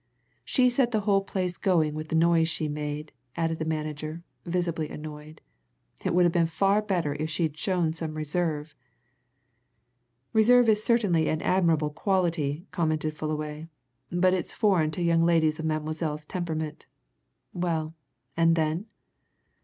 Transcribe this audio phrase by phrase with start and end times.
[0.43, 4.89] She set the whole place going with the noise she made," added the manager, visibly
[4.89, 5.41] annoyed.
[6.03, 8.73] "It would have been far better if she'd shown some reserve"
[10.33, 13.67] "Reserve is certainly an admirable quality," commented Fullaway,
[14.11, 16.87] "but it is foreign to young ladies of Mademoiselle's temperament.
[17.53, 17.93] Well
[18.35, 18.87] and then?"